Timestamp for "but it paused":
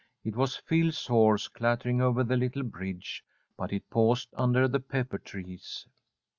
3.55-4.29